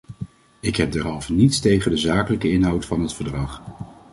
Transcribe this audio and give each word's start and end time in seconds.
Ik 0.59 0.75
heb 0.75 0.91
derhalve 0.91 1.33
niets 1.33 1.59
tegen 1.59 1.91
de 1.91 1.97
zakelijke 1.97 2.51
inhoud 2.51 2.85
van 2.85 3.01
het 3.01 3.13
verdrag. 3.13 3.61